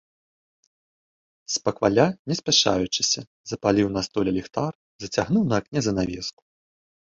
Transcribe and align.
Спакваля, 1.55 2.05
не 2.31 2.35
спяшаючыся, 2.39 3.21
запаліў 3.51 3.87
на 3.99 4.03
столі 4.09 4.29
ліхтар, 4.39 4.71
зацягнуў 5.07 5.43
на 5.53 5.63
акне 5.63 5.79
занавеску. 5.91 6.41